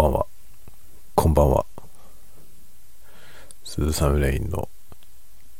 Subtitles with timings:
[0.00, 0.26] ばんは。
[1.14, 1.66] こんばんは。
[3.64, 4.66] 鈴雨レインの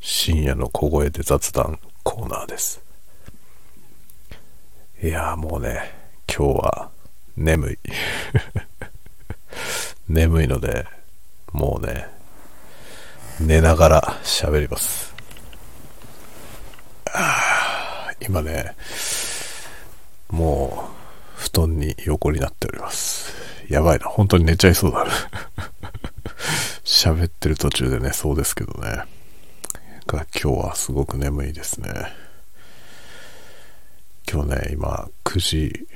[0.00, 2.80] 深夜の小声で雑談コーナーです。
[5.02, 5.92] いやもうね、
[6.26, 6.90] 今日は
[7.36, 7.78] 眠い。
[10.08, 10.86] 眠いので、
[11.52, 12.08] もうね、
[13.40, 15.12] 寝ながら喋ります。
[18.22, 18.74] 今ね、
[20.30, 20.90] も
[21.36, 23.09] う布団に横になっております。
[23.70, 25.06] やばいな、本当に寝ちゃいそうだ。
[26.84, 29.04] 喋ってる途中でね、そうですけどね。
[30.06, 31.88] が今日はすごく眠いですね。
[34.30, 35.88] 今日ね、今9時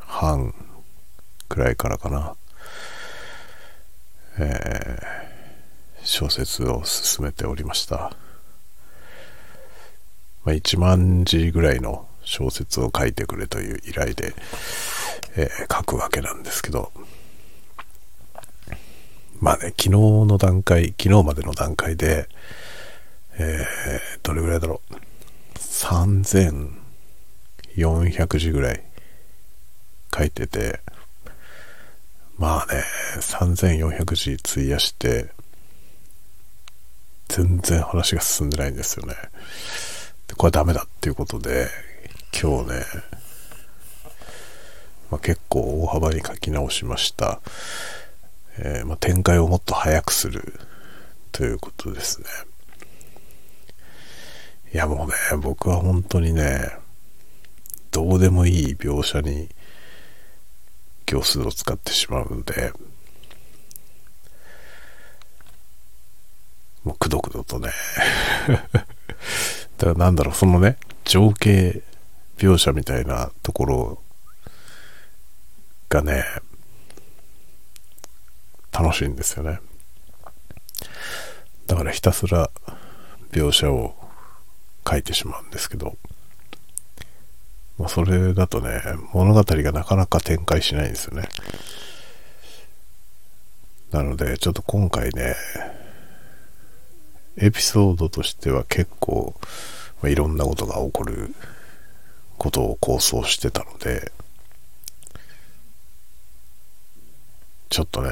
[0.00, 0.54] 半
[1.48, 2.36] くらいからかな。
[4.38, 5.30] えー
[6.02, 8.16] 小説を進めておりました。
[10.44, 14.34] まあ、1万字ぐらいの小説を書いてくれという依頼で、
[15.36, 16.92] えー書くわけなんですけど、
[19.40, 22.28] まあね、昨日の段階、昨日までの段階で、
[23.36, 24.94] えーどれぐらいだろう。
[25.58, 28.84] 3400字ぐらい
[30.16, 30.78] 書いてて、
[32.38, 32.84] まあね、
[33.18, 35.32] 3400字費やして、
[37.26, 39.16] 全然話が進んでないんですよね。
[40.28, 41.66] でこれダメだっていうことで、
[42.32, 42.84] 今日ね、
[45.10, 47.40] まあ、結構大幅に書き直しました。
[48.58, 50.60] えーまあ、展開をもっと早くする
[51.32, 52.26] ということですね。
[54.72, 56.70] いやもうね、僕は本当にね、
[57.90, 59.48] どうでもいい描写に
[61.06, 62.72] 行数を使ってしまうので、
[66.84, 67.70] もうくどくどとね、
[68.46, 68.86] だか
[69.80, 71.82] らなんだろう、そのね、情景
[72.40, 74.02] 描写みたいなところ
[75.90, 76.24] がね、
[78.72, 79.60] 楽しいんですよね。
[81.66, 82.50] だからひたすら
[83.30, 83.94] 描写を
[84.88, 85.98] 書いてしまうんですけど、
[87.76, 88.80] まあ、それだとね、
[89.12, 91.28] 物語がなかなか展開しないんですよね。
[93.90, 95.36] なので、ちょっと今回ね、
[97.36, 99.34] エピソードとしては結構、
[100.00, 101.34] まあ、いろんなことが起こる
[102.40, 104.10] ことを構想してたので、
[107.68, 108.10] ちょっとね、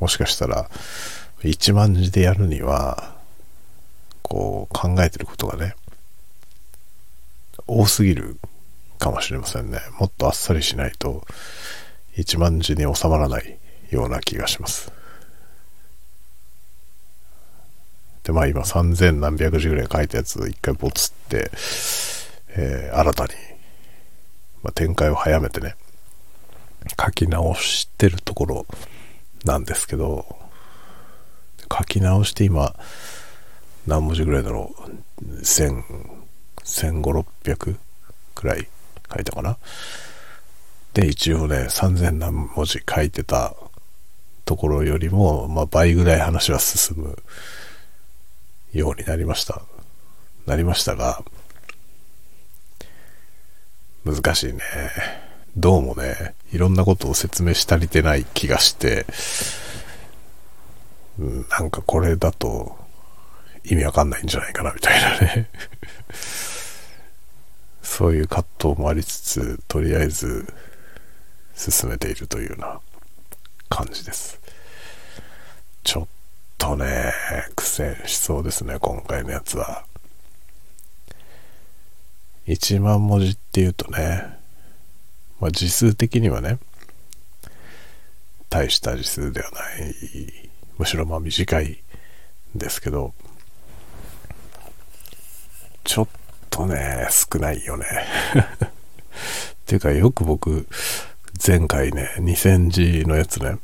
[0.00, 0.70] もしかしたら、
[1.42, 3.14] 1万字でやるには、
[4.22, 5.76] こう考えてることがね、
[7.66, 8.38] 多すぎる
[8.98, 9.80] かもしれませんね。
[10.00, 11.26] もっとあっさりしないと、
[12.16, 13.58] 1万字に収まらない
[13.90, 14.90] ような気がします。
[18.22, 21.50] で、まあ今3000何百字ぐらい書いたやつ一回ボツって、
[22.50, 23.30] えー新たに、
[24.62, 25.76] まあ、展開を早めてね、
[27.00, 28.66] 書き直してるところ
[29.44, 30.38] なんですけど、
[31.70, 32.74] 書き直して今、
[33.86, 34.74] 何文字ぐらいだろ
[35.22, 35.40] う。
[35.40, 35.82] 1000、
[36.64, 37.76] 1500、600
[38.34, 38.68] くらい
[39.12, 39.56] 書いたかな。
[40.94, 43.54] で、一応ね、3000何文字書いてた
[44.44, 47.18] ところよりも、まあ倍ぐらい話は進む
[48.72, 49.62] ようになりました。
[50.46, 51.22] なりましたが、
[54.04, 54.60] 難しいね。
[55.56, 59.06] どうもね、いろんなことを説明し足りてない気がして、
[61.18, 62.76] うんなんかこれだと
[63.64, 65.50] 意味わかんないんじゃないかなみたいなね。
[67.82, 70.46] そういう葛藤もありつつ、とりあえず
[71.56, 72.80] 進めているというような
[73.68, 74.38] 感じです。
[75.82, 76.06] ちょっ
[76.56, 77.12] とね、
[77.56, 79.84] 苦戦しそうですね、今回のやつは。
[82.48, 84.24] 1万文字っていうとね、
[85.38, 86.58] まあ字数的にはね、
[88.48, 91.78] 大した字数ではない、むしろまあ短い
[92.56, 93.12] んですけど、
[95.84, 96.08] ちょっ
[96.48, 97.84] とね、少ないよね。
[98.64, 98.68] っ
[99.66, 100.66] ていうかよく僕、
[101.46, 103.58] 前回ね、2000字のやつね、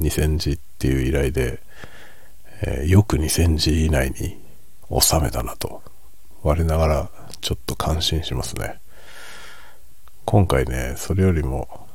[0.00, 1.62] 2000字っていう依頼で、
[2.62, 4.36] えーよく2000字以内に
[5.00, 5.80] 収めたなと、
[6.42, 7.10] 我ながら
[7.40, 8.80] ちょっと感心しますね。
[10.24, 11.86] 今回ね、それよりも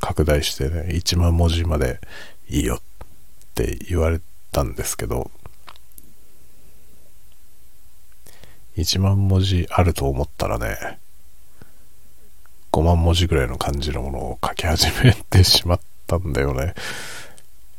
[0.00, 2.00] 拡大してね、1万文字まで
[2.48, 2.80] いいよっ
[3.54, 4.20] て言われ
[4.50, 5.30] たんですけど、
[8.76, 10.98] 1万文字あると思ったらね、
[12.72, 16.74] 5万文字ぐらいの感じのものを書き始めてしまったんだよね。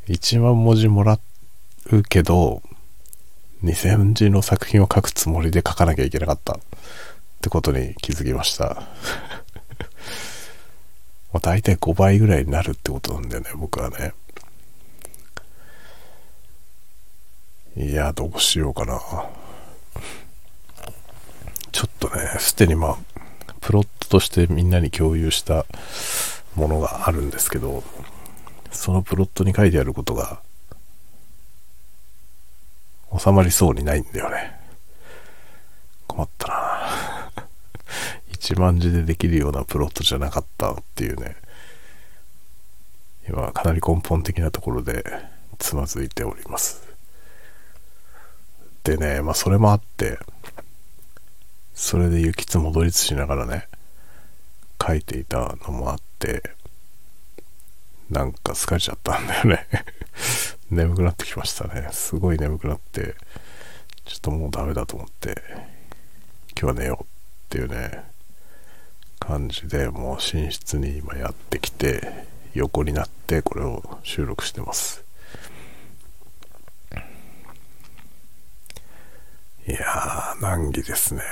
[0.06, 1.18] 1万文字もら
[1.90, 2.62] うけど、
[3.64, 6.58] 2000字の作品を書くつもりで書かなきゃいけなかったっ
[7.40, 8.64] てことに気づきました。
[11.32, 14.12] まあ大体5倍ぐらいになるってことなんだよね、僕はね。
[17.76, 19.00] いや、どうしようかな。
[21.72, 22.98] ちょっとね、すでにまあ、
[23.60, 25.66] プロットとしてみんなに共有した
[26.54, 27.82] ものがあるんですけど、
[28.70, 30.40] そのプロットに書いてあることが、
[33.18, 34.60] 収まりそうにないんだよね。
[36.06, 36.54] 困ったな
[38.32, 41.36] 1万字でできるようなプロットじゃなかったっていうね、
[43.28, 45.04] 今かなり根本的なところで
[45.58, 46.82] つまずいております。
[48.82, 50.18] でね、まあそれもあって、
[51.74, 53.68] それで雪積もどりつしながらね、
[54.86, 56.42] 書いていたのもあって、
[58.10, 59.66] なんか疲れちゃったんだよね
[60.70, 61.88] 眠くなってきましたね。
[61.92, 63.14] すごい眠くなって、
[64.04, 65.42] ちょっともうダメだと思って、
[66.58, 67.06] 今日は寝ようっ
[67.48, 68.04] ていうね、
[69.18, 75.04] 感じでもう寝室に今やってきて、横になってこれを収録してます。
[79.66, 81.22] いやー、難儀ですね。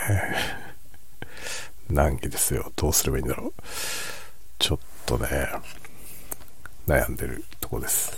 [1.90, 2.72] 難儀ですよ。
[2.76, 3.62] どうすればいいんだろう。
[4.58, 5.48] ちょっとね、
[6.86, 8.12] 悩んでるとこです。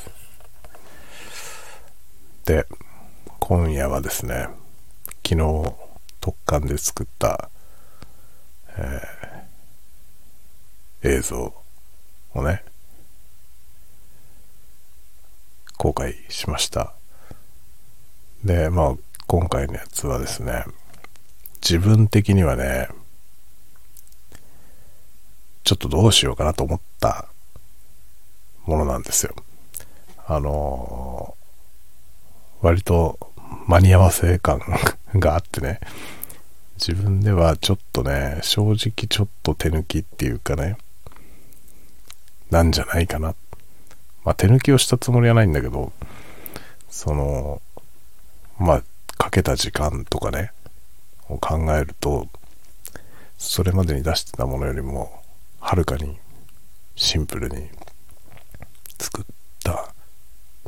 [2.44, 2.66] で、
[3.40, 4.48] 今夜はですね、
[5.26, 5.74] 昨日
[6.20, 7.50] 特感で作った、
[8.76, 11.54] えー、映像
[12.34, 12.64] をね、
[15.76, 16.94] 公開しました。
[18.44, 18.94] で、まあ、
[19.26, 20.64] 今回のやつはですね、
[21.62, 22.88] 自分的にはね、
[25.64, 27.28] ちょっとどうしようかなと思った
[28.66, 29.34] ものなんですよ。
[30.26, 33.18] あのー、割と
[33.66, 34.60] 間に合わせ感
[35.14, 35.80] があってね、
[36.76, 40.76] 自分ではちょっとね、正直ちょっと手抜きっていうかね、
[42.50, 43.34] なんじゃないかな。
[44.24, 45.92] まあ手抜きをしたつもりはないんだけど、
[46.88, 47.60] その、
[48.58, 48.82] まあ
[49.18, 50.52] かけた時間とかね、
[51.28, 52.28] を考えると、
[53.38, 55.22] それまでに出してたものよりも、
[55.60, 56.18] はるかに
[56.96, 57.68] シンプルに
[58.98, 59.24] 作っ
[59.62, 59.94] た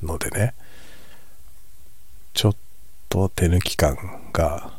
[0.02, 0.55] のでね、
[2.34, 2.56] ちょっ
[3.08, 3.96] と手抜き感
[4.32, 4.73] が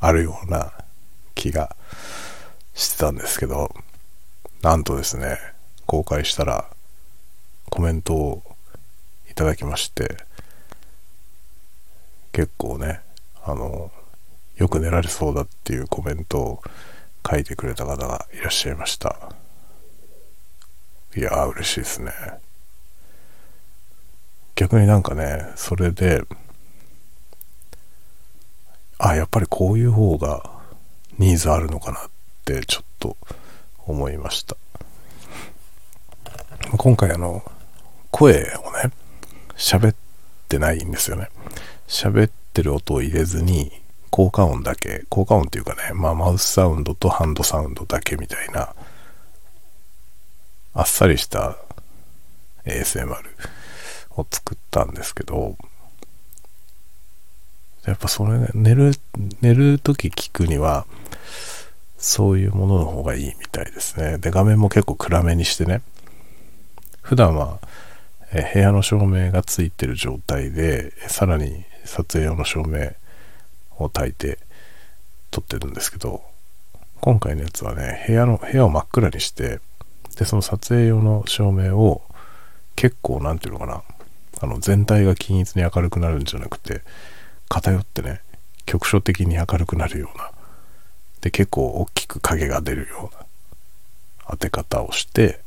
[0.00, 0.72] あるような
[1.34, 1.76] 気が
[2.74, 3.74] してたんですけど、
[4.62, 5.38] なんとですね、
[5.86, 6.68] 公開したら
[7.70, 8.42] コメントを
[9.30, 10.24] いただきまして、
[12.32, 13.00] 結構ね、
[13.44, 13.90] あの、
[14.56, 16.62] よく寝られそうだっていうコメントを
[17.28, 19.32] 書いてくれた方がいらっしゃいました。
[21.14, 22.12] いやー嬉しいですね。
[24.54, 26.22] 逆になんかね、それで、
[28.98, 30.48] あ、やっぱりこういう方が
[31.18, 32.10] ニーズあるのかなっ
[32.44, 33.16] てちょっと
[33.86, 34.56] 思いました。
[36.76, 37.42] 今回あの、
[38.10, 38.92] 声をね、
[39.56, 39.94] 喋っ
[40.48, 41.28] てないんですよね。
[41.88, 48.74] 喋ってる音を入れずに、効果音だけ、効果音っていうかね、まあマウスサウンドとハンドサウンドだけみたいな、
[50.74, 51.56] あっさりした
[52.64, 53.14] ASMR
[54.16, 55.56] を作ったんですけど、
[57.86, 58.92] やっぱそれ、ね、寝る、
[59.40, 60.86] 寝る時聞くには、
[61.98, 64.18] そういうものの方がいいみたいですね。
[64.18, 65.82] で、画面も結構暗めにしてね。
[67.00, 67.58] 普段は、
[68.32, 72.92] え部屋の照明がついてる状態で、さらに撮影用の照明
[73.78, 74.38] を焚いて
[75.30, 76.22] 撮ってるんですけど、
[77.00, 79.60] 今回のやつはね、部屋の、部屋を真っ暗にして、
[80.16, 82.02] で、その撮影用の照明を
[82.76, 83.82] 結構、なんていうのかな、
[84.40, 86.82] あの、全体が均一に明るくなるんじゃなくて、
[87.48, 88.20] 偏ってね、
[88.66, 90.30] 局所的に明るくなるような、
[91.20, 93.26] で、結構大きく影が出るような
[94.30, 95.40] 当て方をして、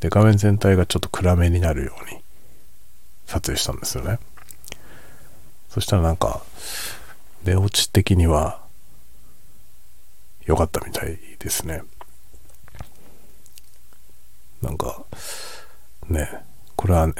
[0.00, 2.20] で、画面全体がちょっと暗めになるように
[3.26, 4.18] 撮影したんですよね。
[5.68, 6.42] そしたらなんか、
[7.44, 8.60] 出落ち的には
[10.44, 11.82] 良かったみたいですね。
[14.62, 15.04] なんか、
[16.08, 16.28] ね、
[16.76, 17.14] これはね、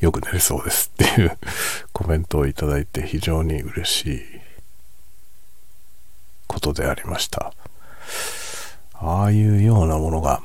[0.00, 1.38] よく寝れそうですっていう
[1.92, 4.22] コメントをいただいて非常に嬉しい
[6.46, 7.52] ことでありました。
[8.94, 10.42] ああいうようなものが、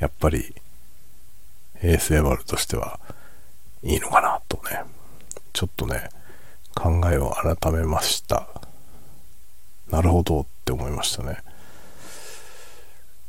[0.00, 0.54] やっぱり
[1.82, 3.00] ASMR としては
[3.82, 4.84] いいのかなとね、
[5.52, 6.10] ちょっとね、
[6.74, 8.46] 考えを改めました。
[9.90, 11.42] なるほどって思いましたね。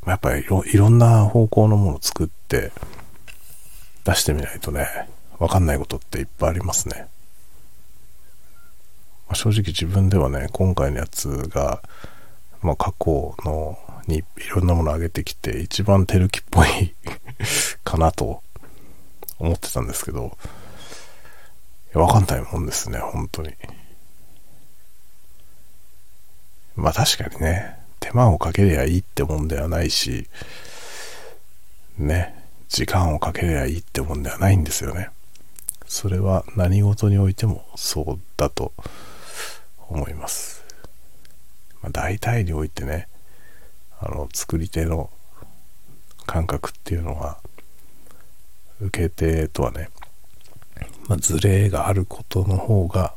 [0.09, 2.71] やっぱりいろんな方向のものを作って
[4.03, 7.07] 出してみないとね、わかんないことっていっぱいありますね。
[9.27, 11.81] まあ、正直自分ではね、今回のやつが、
[12.61, 16.95] まあ、過去のにいろんなものを上げてきて、一番手抜きっぽい
[17.85, 18.41] かなと
[19.37, 20.37] 思ってたんですけど、
[21.93, 23.53] わかんないもんですね、本当に。
[26.75, 30.27] まあ確かにね、手間をかけりゃいいってもんではないし、
[31.97, 35.09] ね、時間をかけりゃいいってもんではないんですよね。
[35.87, 38.73] それは何事においてもそうだと
[39.89, 40.63] 思います。
[41.81, 43.07] まあ、大体においてね、
[43.99, 45.09] あの、作り手の
[46.25, 47.39] 感覚っていうのは、
[48.79, 49.89] 受け手とはね、
[51.07, 53.15] まあ、ズレがあることの方が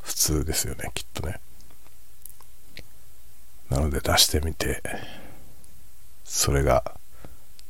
[0.00, 1.40] 普通ですよね、きっとね。
[3.74, 4.80] なので出してみて、
[6.22, 6.94] それが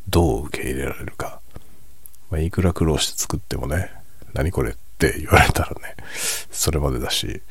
[0.06, 1.40] どう受け入れられるか。
[2.30, 3.90] まあ、いくら苦労して作ってもね、
[4.34, 5.96] 何これって言われたらね、
[6.50, 7.42] それまでだし、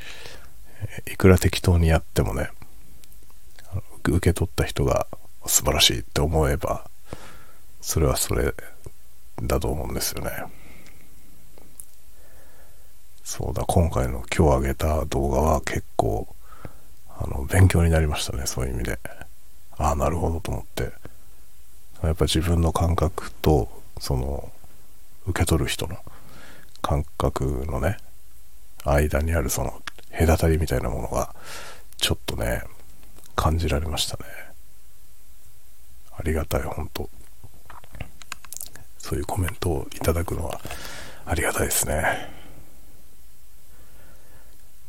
[1.11, 2.49] いくら適当にやってもね、
[4.03, 5.07] 受け取った人が
[5.47, 6.87] 素晴らしいって思えば、
[7.81, 8.53] それはそれ
[9.41, 10.31] だと思うんですよね。
[13.23, 16.27] そうだ、今回の今日上げた動画は結構、
[17.23, 18.99] あの、勉強になりましたね、そういう意味で。
[19.77, 20.91] ああ、なるほどと思って。
[22.03, 24.51] やっぱ自分の感覚と、その、
[25.25, 25.97] 受け取る人の
[26.81, 27.97] 感覚のね、
[28.83, 29.81] 間にあるその
[30.19, 31.33] 隔たりみたいなものが、
[31.97, 32.63] ちょっとね、
[33.35, 34.23] 感じられましたね。
[36.17, 37.09] ありがたい、本当
[38.97, 40.59] そういうコメントをいただくのは
[41.25, 42.32] ありがたいですね。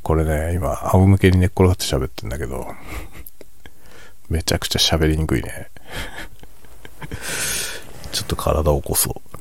[0.05, 2.69] これね、今、仰向けに寝っ転がって喋ってんだけど、
[4.29, 5.71] めちゃくちゃ喋りにくいね。
[8.13, 9.39] ちょっと体を起こそう。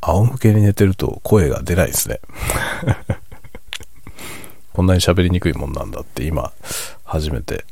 [0.00, 2.20] 仰向けに寝てると声が出ないですね。
[4.72, 6.50] こんなに喋りにくいもんなんだって今、
[7.04, 7.66] 初めて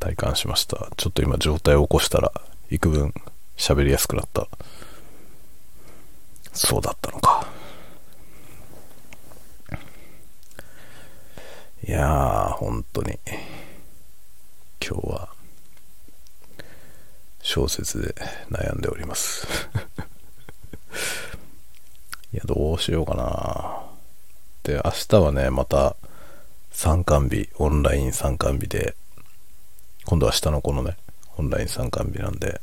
[0.00, 0.88] 体感しました。
[0.96, 2.32] ちょっと今状態を起こしたら、
[2.70, 3.12] 幾分
[3.58, 4.48] 喋りやすくなった。
[6.54, 7.46] そうだったのか。
[11.84, 13.18] いやー、本当に、
[14.80, 15.28] 今日は、
[17.42, 18.14] 小説で
[18.50, 19.48] 悩んでおります。
[22.32, 23.82] いや、どうしようかな。
[24.62, 25.96] で、明日はね、また
[26.70, 28.94] 参観日、オンライン参観日で、
[30.04, 30.96] 今度は下の子のね、
[31.36, 32.60] オンライン参観日なんで、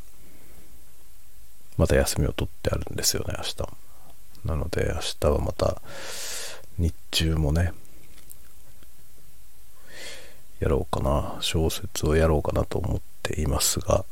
[1.76, 3.58] また休みを取ってあるんですよね、明日。
[4.46, 5.82] なので、明日はまた、
[6.78, 7.74] 日中もね、
[10.60, 11.38] やろうかな。
[11.42, 14.06] 小説をやろうかなと思っていますが、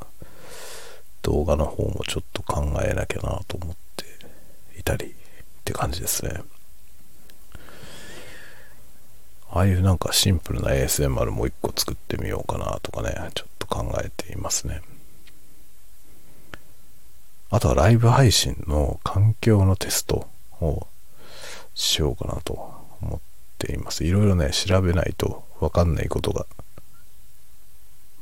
[1.22, 4.06] 動画の方もちょっと考えなきゃなと思って
[4.80, 5.10] いたりっ
[5.66, 6.42] て感じですね。
[9.50, 14.82] ああいうなんかシンプルな ASMR もう一個作ってみようかなとかね、ちょっと考えていますね。
[17.50, 20.28] あとはライブ配信の環境のテスト
[20.60, 20.86] を
[21.76, 22.54] しようかなと
[23.02, 23.20] 思っ
[23.58, 24.04] ています。
[24.04, 26.46] いろいろね、調べないとわかんないことが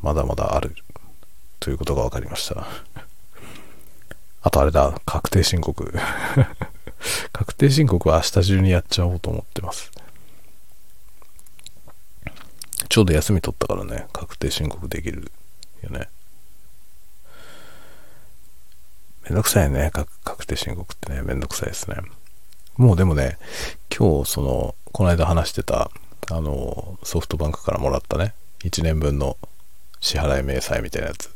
[0.02, 0.76] まだまだある
[1.60, 2.68] ということが分かりました。
[4.44, 5.92] あとあれだ、確定申告
[7.34, 9.92] 確定申告は明日中にやっちゃおうと思ってます。
[12.88, 15.32] ちょうど休み取ったからね、確定申告できる
[15.82, 16.08] よね。
[19.24, 21.98] めんどくさいね、確定申告ってね、めんどくさいですね。
[22.78, 23.40] もうでもね、
[23.90, 25.90] 今日その、この間話してた、
[26.30, 29.38] あの、ソフトバンクからもらったね、1年分の
[30.00, 31.30] 支払い明細みたいなやつ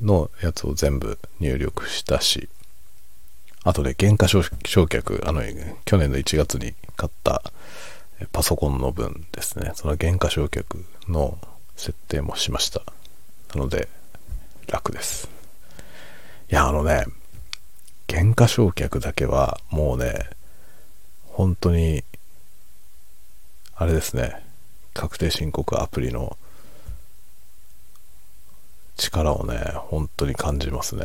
[0.00, 2.48] のやつを全部入力したし、
[3.64, 4.42] あとね、原価償
[4.86, 5.42] 却、あの、
[5.84, 7.42] 去年の1月に買った
[8.32, 11.38] パソコンの分ですね、その原価償却の
[11.76, 12.82] 設定もしました。
[13.54, 13.88] なので、
[14.68, 15.28] 楽です。
[16.50, 17.06] いや、あのね、
[18.08, 20.30] 原価償却だけはもうね、
[21.26, 22.04] 本当に、
[23.78, 24.42] あれですね、
[24.94, 26.38] 確定申告アプリの
[28.96, 31.04] 力をね、本当に感じますね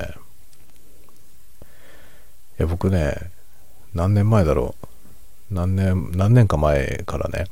[2.59, 2.61] い。
[2.61, 3.31] や、僕ね、
[3.93, 5.53] 何年前だろう。
[5.53, 7.47] 何年、何年か前からね、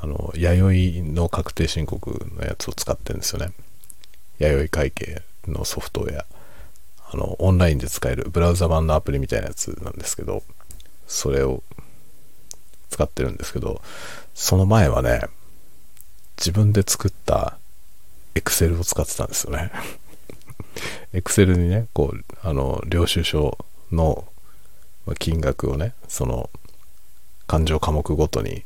[0.00, 3.52] あの、弥生の確定申告のやつを使ってるんですよね。
[4.38, 6.24] 弥生会計のソフトウェア。
[7.12, 10.42] あの、オンラインで使えるブラウザ版のアプリみたいなやつなんですけど、
[11.06, 11.62] それを
[12.90, 13.80] 使ってるんですけど、
[14.34, 15.22] その前はね、
[16.36, 17.56] 自分で作った
[18.34, 19.70] エクセルを使ってたんですよね。
[21.12, 23.58] エクセルにね、こう、あの、領収書
[23.92, 24.26] の
[25.18, 26.50] 金額をね、その、
[27.46, 28.62] 勘定科目ごとに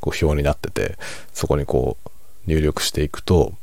[0.00, 0.98] こう表になってて、
[1.32, 2.10] そこにこう
[2.46, 3.54] 入力していくと、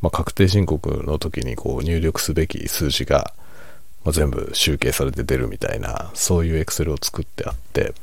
[0.00, 3.32] まあ、確定申告の時にこう入力すべき数字が、
[4.04, 7.94] まあ、全部集計されて出るみたいな、そういうエクセルを作ってあって、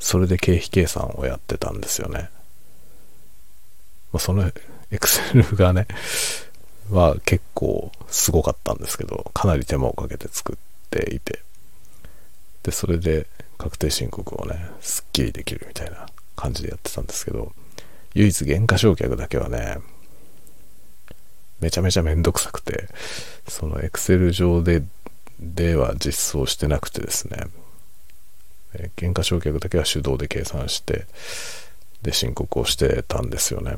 [0.00, 2.30] それで経費計算をやってたんですよね。
[4.12, 4.50] まあ、その
[4.90, 5.86] エクセルがね、
[6.90, 10.56] は結構すごかったんですけど、かなり手間をかけて作っ
[10.90, 11.40] ていて、
[12.64, 13.28] で、それで
[13.58, 17.52] 確定申告をね、すっきりできるみたいな感じでやってたんですけど、
[18.14, 19.78] 唯一減価償却だけはね、
[21.60, 22.88] めちゃめちゃめんどくさくて、
[23.46, 24.82] そのエクセル上で、
[25.38, 27.46] では実装してなくてですね、
[28.96, 31.06] 減価償却だけは手動で計算して、
[32.02, 33.76] で、申告をしてたんですよね。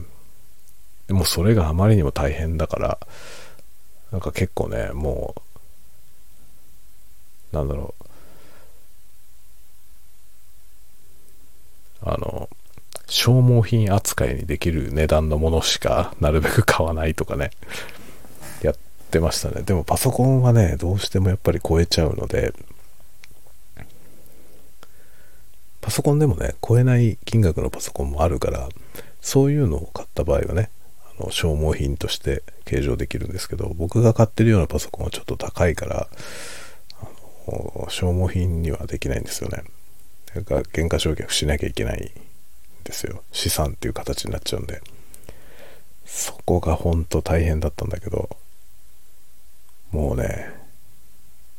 [1.08, 2.99] でもそれがあまりにも大変だから、
[4.11, 5.34] なんか結構ね、も
[7.52, 8.04] う、なんだろう、
[12.04, 12.49] あの、
[13.08, 17.50] 消耗品扱いにできる値段のものしかなるべく買わないとかね、
[18.62, 18.75] やっ
[19.11, 19.62] てましたね。
[19.62, 22.54] でもパソコンはね、どうしてもやっぱり超えちゃうので、
[25.80, 28.68] パソコンでもね、超えない金額のパソコンもあるから、
[29.20, 30.70] そういうのを買った場合はね、
[31.18, 36.08] あの消耗品として計上できるんですけど、僕が買ってるようなパソコンはちょっと高いから、
[37.00, 37.04] あ
[37.46, 39.64] の消耗品にはできないんですよね。
[40.34, 43.22] だから原価償却しなきゃいけないんですよ。
[43.32, 44.80] 資産っていう形になっちゃうんで。
[46.04, 48.28] そこが本当大変だったんだけど、
[49.90, 50.52] もうね、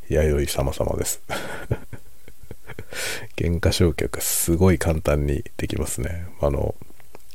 [0.09, 1.21] 弥生様々です。
[3.39, 6.27] 原価償却すごい簡単にできますね。
[6.41, 6.75] あの、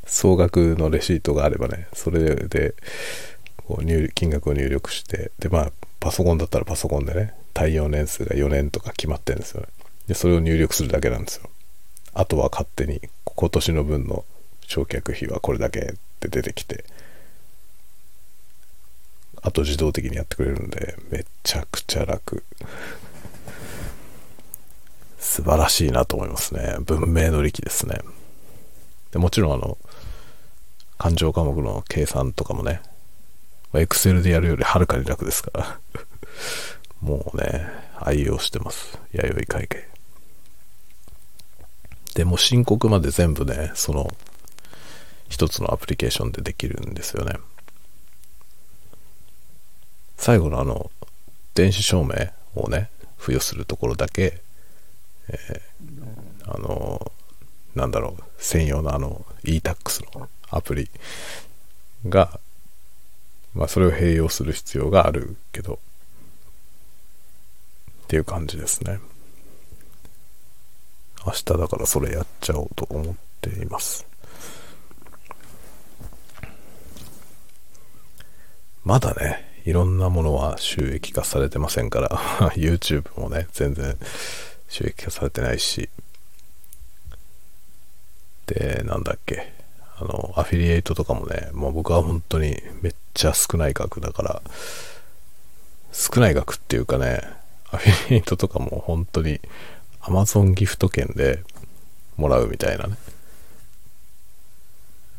[0.06, 2.74] 総額のレシートがあればね、それで、
[3.66, 9.68] こう入金額を入力して、で、まあ、パソコンだったらパソコンでね、対応年数が4年とか決まってるんですよね。
[10.06, 11.50] で、それを入力するだけなんですよ。
[12.14, 14.24] あとは勝手に今年の分の
[14.66, 15.84] 償却費はこれだけっ
[16.20, 16.84] て出てきて、
[19.42, 22.44] あと自動的にやってくれるんで、めちゃくちゃ楽。
[25.18, 26.76] 素晴らしいなと思いますね。
[26.80, 28.00] 文明の利器ですね。
[29.10, 29.78] でもちろんあの、
[30.96, 32.80] 勘定科目の計算とかもね、
[33.74, 35.80] エクセルでやるよりはるかに楽ですから
[37.00, 38.98] もうね、愛用してます。
[39.12, 39.88] 弥生会計。
[42.14, 44.12] でも申告まで全部ね、その、
[45.28, 47.38] 一つのアプリケーションでできるんですよね。
[50.16, 50.90] 最後のあの、
[51.54, 54.40] 電子証明をね、付与するところだけ、
[55.28, 57.12] えー、あの、
[57.74, 60.90] なんだろう、専用のあの、e-tax のアプリ
[62.08, 62.40] が、
[63.54, 65.78] まあ、それを併用する必要があるけど、
[68.04, 69.00] っていう感じですね。
[71.26, 74.06] 明日だからそれやっちゃおうと思っています。
[78.84, 82.08] まだね、いろんなものは収益化されてませんから、
[82.56, 83.94] YouTube もね、全然
[84.68, 85.88] 収益化されてないし、
[88.46, 89.52] で、なんだっけ、
[89.98, 94.42] あの、アフィリエイトとかもね、もう僕は本当にめっちゃ少ない額だから、
[95.92, 97.22] 少ない額っていうかね、
[97.70, 99.40] アフィリエイトとかも本当に
[100.00, 101.42] Amazon ギフト券で
[102.16, 102.96] もらうみたいなね。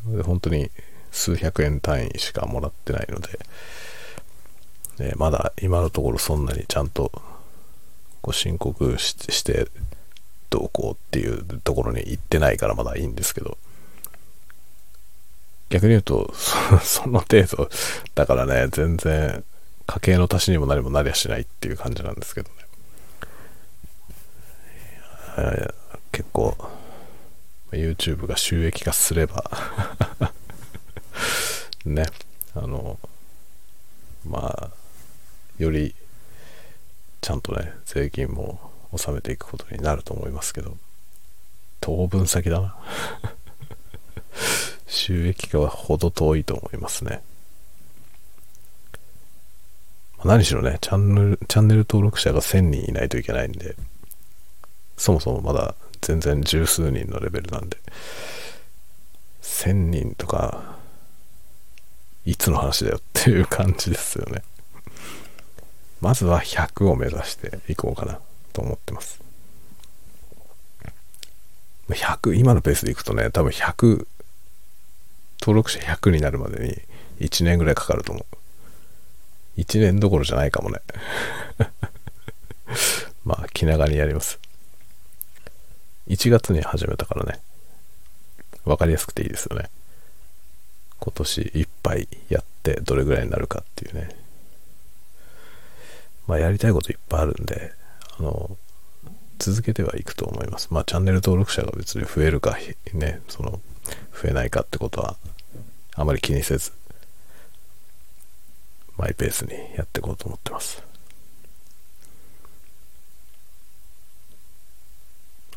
[0.06, 0.70] で本当に
[1.12, 3.38] 数百円単位しかもらってないので、
[4.98, 7.12] ね、まだ今のところそんなにちゃんと
[8.22, 9.68] ご申告して
[10.50, 13.56] どうこうっていうところに行ってないからまだいいんですけど、
[15.70, 16.32] 逆に言うと、
[16.82, 17.70] その程度
[18.14, 19.44] だからね、全然
[19.86, 22.60] 家計の足しにも何もなりゃしないっていう感じなんですけどね。
[26.12, 26.56] 結構
[27.70, 29.44] YouTube が収益化すれば
[31.86, 32.04] ね
[32.54, 32.98] あの
[34.26, 34.70] まあ
[35.58, 35.94] より
[37.20, 40.76] ちゃんとね税金も納めていくことになると思いますけど。
[41.80, 42.76] 当分先だな。
[44.86, 47.22] 収益化はほど遠いと思いますね。
[50.24, 53.74] 何しろねチャンネルチャンネル登録者が1000人いないといけないんで
[54.98, 57.76] そもそもまだ全然十数人のレベルなんで、
[59.42, 60.76] 1000人とか、
[62.24, 64.42] いつの話だよっていう感じですよね。
[66.00, 68.18] まずは100を目指していこうかな
[68.52, 69.20] と思ってます。
[71.88, 74.06] 100、今のペースでいくとね、多分100、
[75.40, 79.60] 登録者100になるまでに1年ぐらいかかると思う。
[79.60, 80.80] 1年どころじゃないかもね。
[83.24, 84.38] まあ、気長にやります。
[86.08, 87.40] 1月に始めたからね。
[88.64, 89.70] わかりやすくていいですよね。
[91.00, 94.19] 今年いっぱいやってどれぐらいになるかっていうね
[96.26, 97.72] まあやりたいこといっぱいあるんで
[98.18, 98.56] あの
[99.38, 102.56] 続けてはいくと思いますまあチャンネル登録者が別に増えるか
[102.92, 103.60] ねその
[104.12, 105.16] 増えないかってことは
[105.94, 106.72] あまり気にせず
[108.96, 110.82] マイペースにやっていこうと思ってます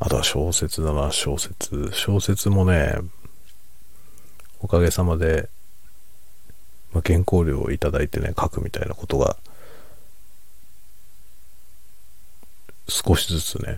[0.05, 1.89] あとは小説だな、小説。
[1.93, 2.93] 小説もね、
[4.59, 5.47] おかげさまで、
[6.91, 9.37] まあ、原稿料をいただいてね、書くみたいなことが、
[12.87, 13.77] 少しずつね、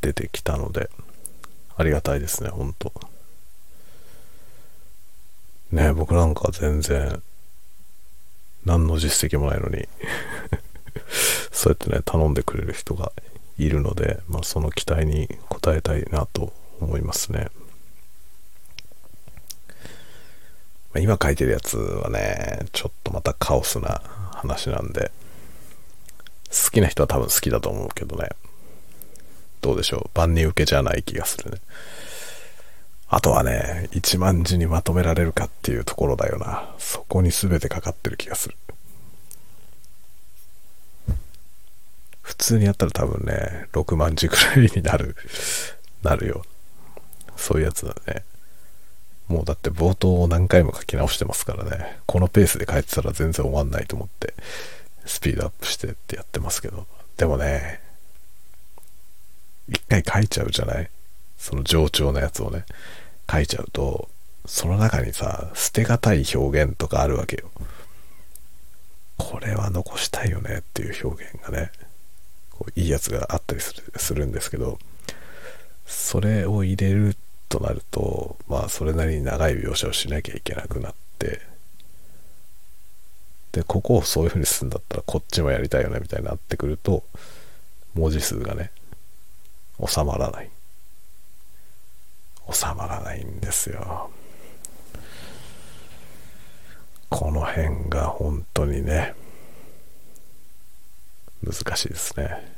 [0.00, 0.90] 出てきたので、
[1.76, 2.92] ありがたいですね、ほんと。
[5.70, 7.22] ね僕なんか全然、
[8.64, 9.88] 何の実績もないのに
[11.52, 13.12] そうやってね、頼んでくれる人が
[13.58, 17.48] いるので、まあ、その期待に応えたいなと思いますね。
[20.92, 25.10] まあ、今書いてるやつはね、ちょっとまたカオスな話なんで、
[26.50, 28.28] 好きな人は多分好きだと思うけどね。
[29.60, 30.18] どうでしょう？
[30.18, 31.58] 万人受けじゃない気がするね。
[33.08, 36.74] あとはね、1万字にまとめられるかっていうところだよな。
[36.78, 38.56] そこに全てかかってる気がする。
[42.20, 45.16] 普通にやったら多分ね、6万字くらいになる、
[46.02, 46.44] なるよ。
[47.36, 48.24] そういうやつだね。
[49.28, 51.98] もうだって冒頭を何回も書き直してますからね。
[52.06, 54.34] このペースで書いてたら全然終わんないと思って、
[55.08, 56.86] スピードアップしてってやってますけど。
[57.16, 57.80] でもね、
[59.68, 60.90] 一回書いちゃうじゃない？
[61.36, 62.64] その冗長なやつをね、
[63.30, 64.08] 書いちゃうと、
[64.46, 67.50] その中にさ、捨てがたい表現とかあるわけよ。
[69.16, 71.72] これは残したいよねっていう表現がね。
[72.50, 74.80] こういいやつがあったりするするんですけど
[75.86, 77.16] それを入れる
[77.48, 81.40] となるとまあそれなりに長い描写をしなきゃいけなくなって
[83.58, 87.02] でここをそういう風にするんだったらこっちもやりたいよねみたいになってくると
[87.94, 88.70] 文字数がね
[89.84, 90.50] 収まらない。
[92.52, 94.10] 収まらないんですよ。
[97.10, 99.16] この辺が本当にね
[101.44, 102.54] 難しいですね。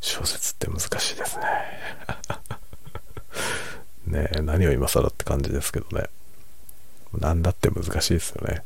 [0.00, 1.44] 小説って難しいですね。
[4.24, 6.08] ねえ何を今更って感じですけどね。
[7.16, 8.64] 何だって難しいですよね。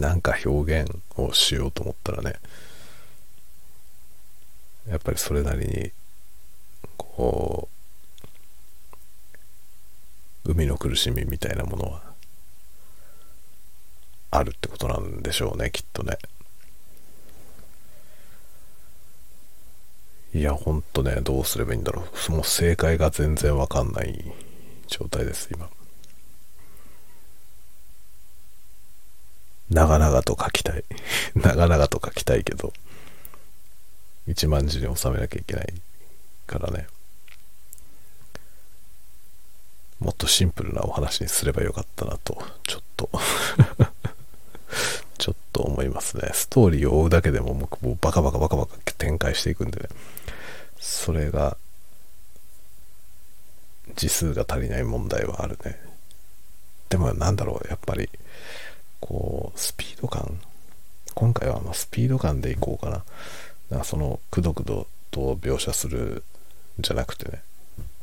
[0.00, 2.34] なんか表現をしようと思ったらね
[4.88, 5.90] やっぱりそれなりに
[6.96, 7.68] こ
[10.44, 12.02] う海の苦しみみたいなものは
[14.30, 16.18] あるってことなんでしょうねきっとね
[20.36, 22.32] いや、ほんとね、どうすればいいんだろう。
[22.32, 24.22] もう正解が全然わかんない
[24.86, 25.70] 状態です、今。
[29.70, 30.84] 長々と書きたい。
[31.34, 32.72] 長々と書きたいけど、
[34.26, 35.74] 一万字に収めなきゃいけない
[36.46, 36.86] からね。
[39.98, 43.10] もっとシンプルなお話にすればよかったなと、ちょっと
[45.18, 46.30] ちょっと思いますね。
[46.34, 49.88] ストーリーを追うだけでももうバカバカバカバカ展開していくんでね。
[50.78, 51.56] それが
[53.96, 55.78] 字数が足りない問題はあるね
[56.88, 58.08] でもなんだろうやっぱり
[59.00, 60.40] こうスピード感。
[61.14, 63.04] 今回はまスピード感でいこうかな。
[63.70, 66.22] だかそのくどくどと描写する
[66.78, 67.42] んじゃなくてね。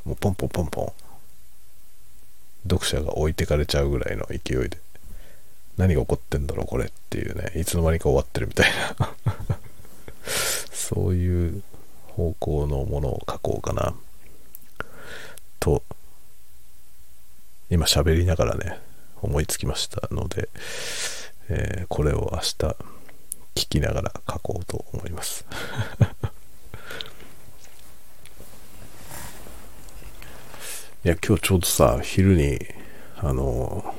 [0.06, 0.94] もうポンポンポンポン。
[2.70, 4.78] 読者が置いてかれちゃうぐらいの勢いで。
[5.78, 7.60] 何が起こってんだろうこれっていうね。
[7.60, 9.14] いつの間にか終わってるみたいな。
[10.72, 11.64] そういう
[12.08, 13.96] 方向のものを書こうかな。
[15.60, 15.82] と
[17.70, 18.80] 今喋りながらね。
[19.24, 20.50] 思いつきましたので、
[21.50, 22.76] えー、これを明日
[23.56, 25.46] 聞きながら書こうと思います。
[31.06, 32.60] いや今日ちょうどさ昼に
[33.18, 33.94] あの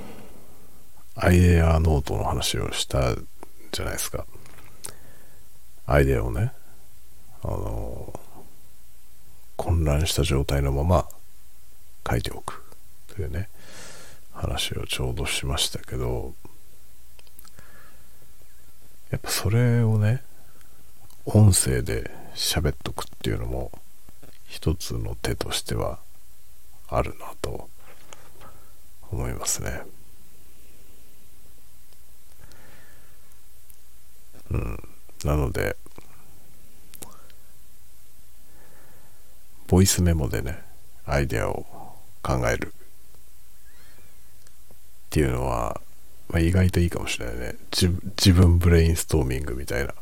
[1.16, 3.14] アイデアノートの話をした
[3.72, 4.26] じゃないですか。
[5.86, 6.52] アイデアをね
[7.42, 8.18] あの
[9.56, 11.08] 混乱した状態のまま
[12.08, 12.62] 書いておく
[13.08, 13.48] というね。
[14.34, 16.34] 話をちょうどしましたけど
[19.10, 20.22] やっぱそれをね
[21.24, 23.70] 音声で喋っとくっていうのも
[24.46, 25.98] 一つの手としては
[26.88, 27.68] あるなと
[29.10, 29.82] 思いますね。
[34.50, 34.88] うん。
[35.24, 35.76] なので
[39.66, 40.62] ボイスメモでね
[41.06, 41.64] アイデアを
[42.22, 42.74] 考える
[45.14, 45.80] っていうのは
[46.28, 47.88] まあ、意外といいかもしれないね自。
[48.16, 49.94] 自分ブレインストーミングみたいな。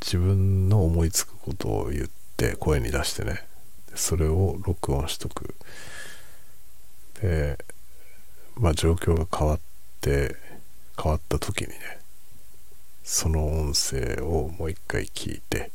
[0.00, 3.44] 自分の思いつくことを言って声に出してね。
[3.96, 5.56] それを録音しとく。
[7.20, 7.58] で、
[8.54, 9.60] まあ状況が変わっ
[10.00, 10.36] て、
[11.02, 11.74] 変わった時にね、
[13.02, 15.72] その音声をもう一回聞いて、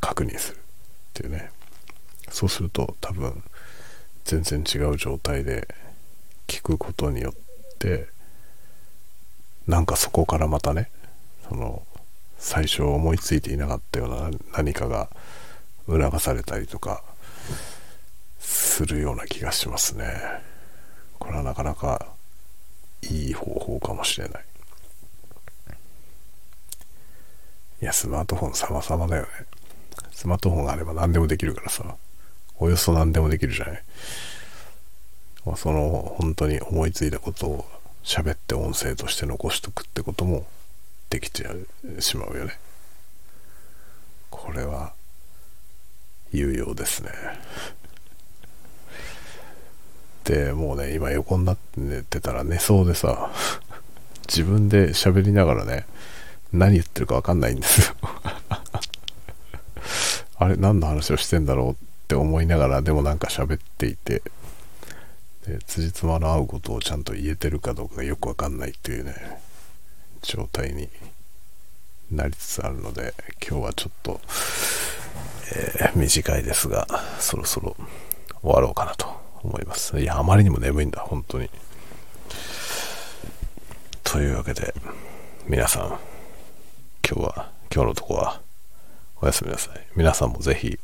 [0.00, 0.58] 確認するっ
[1.14, 1.50] ていうね。
[2.30, 3.44] そうすると多分
[4.26, 5.68] 全然違う状態で
[6.48, 8.08] 聞くことによって
[9.68, 10.90] なんかそこからまたね
[11.48, 11.84] その
[12.36, 15.08] 最初思いついていなかったような何かが
[15.86, 17.04] 促されたりとか
[18.40, 20.06] するような気がしますね。
[21.20, 22.06] これはなかなか
[23.02, 24.44] いい方法かもしれない。
[27.82, 29.28] いやスマートフォン様々だよね。
[30.10, 31.96] スマートフォンがあれば何でもできるからさ。
[32.58, 33.82] およそ何でもできるじゃない。
[35.44, 37.64] まあ、その本当に思いついたことを
[38.02, 40.46] 喋って音声として残しとくってことも
[41.10, 42.58] できちゃうしまうよね。
[44.30, 44.92] これは
[46.32, 47.10] 有用ですね。
[50.24, 53.30] でもうね今横になって寝てたら寝そうでさ
[54.26, 55.86] 自分で喋りながらね
[56.52, 57.96] 何言ってるか分かんないんですよ。
[60.38, 64.22] あれ何の話をしてんだろうって思いながらでもなんか喋っていて
[65.44, 69.40] で辻褄の合うことをちゃんと言えてるかどうかがよくわかんないっていうね
[70.22, 70.88] 状態に
[72.12, 73.12] なりつつあるので
[73.44, 74.20] 今日はちょっと、
[75.52, 76.86] えー、短いですが
[77.18, 77.76] そろそろ
[78.40, 79.08] 終わろうかなと
[79.42, 79.98] 思います。
[79.98, 81.50] いやあまりにも眠いんだ本当に。
[84.04, 84.72] というわけで
[85.48, 85.86] 皆さん
[87.08, 88.40] 今日は今日のとこは
[89.20, 89.86] おやすみなさい。
[89.96, 90.78] 皆さんもぜひ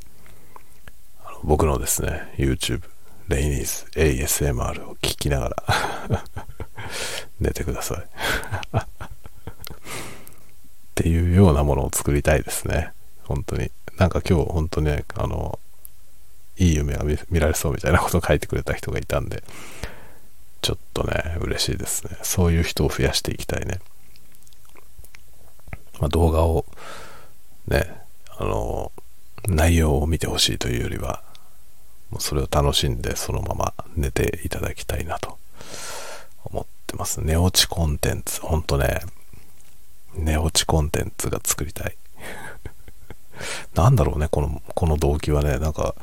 [1.45, 2.83] 僕のですね YouTube
[3.29, 6.25] レイニーズ ASMR を聞きながら
[7.41, 7.99] 寝てください
[10.93, 12.93] っていうようなものを作りたいですね。
[13.25, 13.71] 本当に。
[13.97, 15.59] なんか今日本当にね、あの、
[16.59, 19.43] いい夢が見られそうみたいなことを書いてくれた人がいたんで、
[20.61, 22.17] ちょっとね、嬉しいですね。
[22.23, 23.81] そういう人を増やしていきたいね。
[25.99, 26.67] まあ、動画を
[27.69, 28.03] ね、
[28.37, 28.93] あの、
[29.49, 31.23] 内容を見てほしいというよりは、
[32.13, 35.39] もうそれを楽しんでそのまま寝ていただきたいなと
[36.45, 37.23] 思ってます。
[37.23, 38.43] 寝落ちコンテンツ。
[38.43, 39.01] ほんとね、
[40.15, 41.97] 寝落ちコンテンツが作りたい。
[43.75, 45.95] なんだろうね、この、この動機はね、なんか、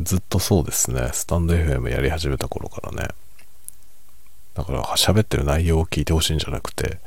[0.00, 3.08] ずっとそうですね、スタンド FM やり始めた頃からね。
[4.54, 6.98] だから、喋ってる内容を聞いてほしいんじゃなくて、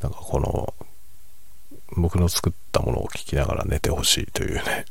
[0.00, 0.74] なんかこの、
[1.96, 4.84] 僕の作ったものを聞きながら寝てほしいというね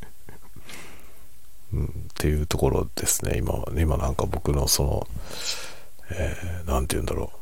[1.73, 3.37] うん、っていうところですね。
[3.37, 5.07] 今今なんか僕のその
[6.09, 7.39] 何、えー、て言うんだろう。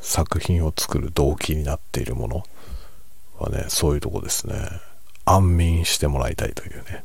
[0.00, 2.42] 作品を作る動機になっているもの
[3.38, 4.54] はねそういうとこですね。
[5.24, 7.04] 安眠してもらいたいというね、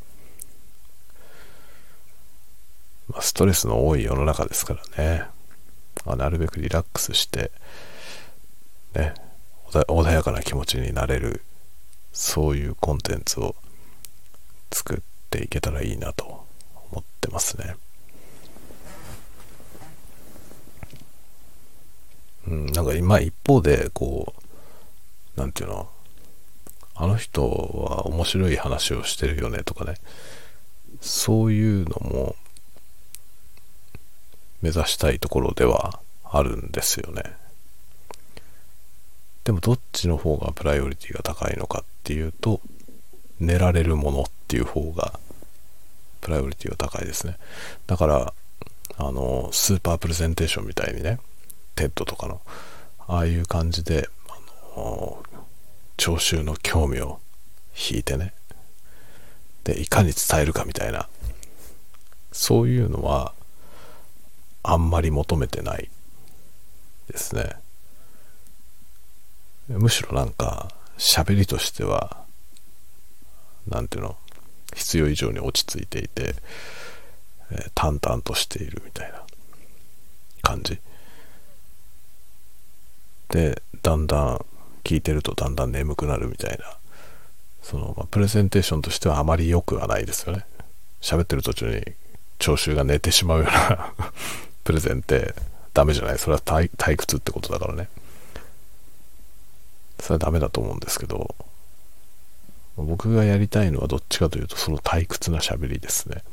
[3.09, 5.23] まあ、ストレスの多い世の中ですからね、
[6.05, 7.51] まあ、なるべくリラックスして
[8.95, 9.13] ね
[9.71, 11.43] 穏やかな気持ちになれる
[12.11, 13.55] そういうコンテンツを
[14.71, 16.45] 作ってていけたらいいなと
[16.91, 17.75] 思ってますね。
[22.47, 25.89] うん、なんか今一方でこう何て言うの
[26.95, 29.95] あの人は面白い話をしてるよねとかね
[30.99, 32.35] そういうのも
[34.61, 37.23] 目指したいところではあるんですよね
[39.43, 42.61] でもどっちの方がプライオリティが高いのかっていうと
[43.39, 45.19] 寝られるものっていう方が
[46.21, 47.37] プライオリティは高いですね。
[47.85, 48.33] だから
[48.97, 51.19] あのスーパープレゼンテーションみたいにね
[51.75, 52.41] TED とかの
[53.07, 55.23] ああいう感じであの
[55.97, 57.19] 聴衆の興味を
[57.75, 58.33] 引いてね
[59.63, 61.07] でいかに伝えるかみたいな
[62.31, 63.33] そういうのは
[64.63, 65.89] あんまり求めてない
[67.09, 67.55] ですね。
[69.69, 72.26] むしろなんか喋りとしては
[73.69, 74.17] 何ていうの？
[74.75, 76.35] 必要以上に落ち着いていて、
[77.51, 79.21] えー、淡々としているみたいな
[80.41, 80.79] 感じ。
[83.29, 84.45] でだんだん
[84.83, 86.77] 聞いてるとだんだん眠くなるみたいな。
[87.61, 90.45] その、まあ、プレゼンテーションとしてはあまり良くはないですよね。
[91.01, 91.83] 喋ってる途中に
[92.39, 93.93] 聴衆が寝てしまうような
[94.63, 95.35] プレゼンって
[95.73, 96.19] ダメじゃない。
[96.19, 97.89] それは退屈ってことだからね。
[99.99, 101.35] それはダメだと思うんですけど。
[102.83, 106.23] 僕がやりたいのはどっちかというとその退屈な喋りですね。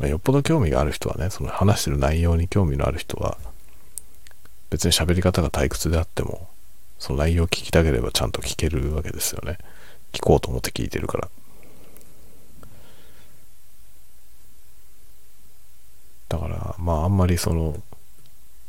[0.00, 3.36] まあ、よっぽど興味がある人はね、その話してる内容に興味のある人は、
[4.70, 6.48] 別に喋り方が退屈であっても、
[6.98, 9.58] その内容を聞きたければちゃんと聞けるわけですよね。
[10.12, 11.28] 聞こうと思って聞いてるから。
[16.30, 17.82] だから、まああんまりその、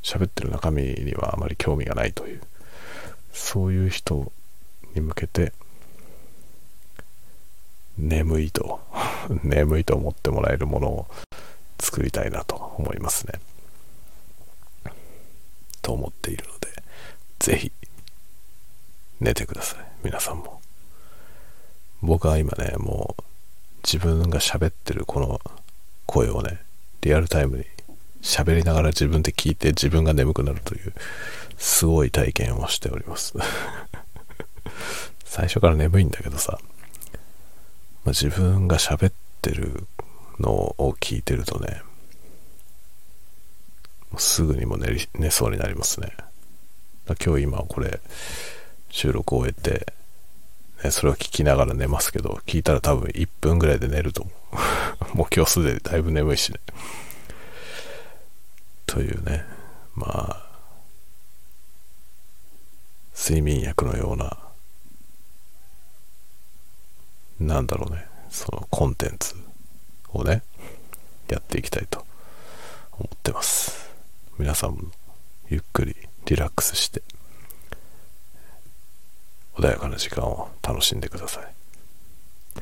[0.04, 2.42] 喋ってる中身にはあまり興味がないという、
[3.32, 4.34] そういう人
[4.94, 5.54] に向けて、
[7.98, 8.80] 眠いと、
[9.44, 11.08] 眠いと思ってもらえるものを
[11.80, 13.34] 作りたいなと思いますね。
[15.82, 16.84] と思っているので、
[17.40, 17.72] ぜひ、
[19.20, 19.86] 寝てください。
[20.04, 20.62] 皆さんも。
[22.02, 23.24] 僕は今ね、もう、
[23.84, 25.42] 自分が喋ってるこの
[26.06, 26.62] 声をね、
[27.02, 27.66] リアルタイムに
[28.22, 30.94] 喋りながら自分で聞いて自分が眠くなるという、
[31.58, 33.34] すごい体験をしております。
[35.32, 36.60] 最初から眠いんだけどさ、
[38.04, 39.88] まあ、自分が喋ってる
[40.42, 41.84] のを聞いてるとね、
[44.18, 46.12] すぐにも寝寝そうになりますね。
[47.26, 48.02] 今日今これ
[48.90, 49.94] 収録を終えて、
[50.84, 54.32] ね、それを聞きながら寝ますけど、聞いたら多分1分ぐらいで寝ると思
[55.14, 55.16] う。
[55.16, 56.60] もう今日すでにだいぶ眠いしね。
[58.86, 59.46] というね、
[59.96, 60.52] まあ、
[63.18, 64.51] 睡眠薬のような
[67.42, 69.36] なんだろうね、そのコンテンツ
[70.14, 70.44] をね、
[71.28, 72.06] やっていきたいと
[72.92, 73.90] 思ってます。
[74.38, 74.92] 皆さんも
[75.50, 77.02] ゆっくりリラックスして、
[79.56, 82.62] 穏やかな時間を楽しんでください。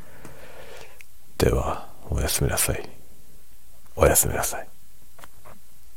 [1.37, 2.89] では、おやすみなさい。
[3.97, 4.67] おやすみなさい。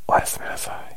[0.09, 0.92] おやすみなさい。